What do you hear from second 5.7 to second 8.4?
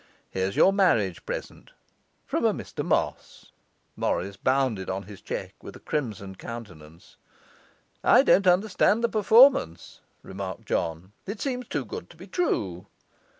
a crimsoned countenance. 'I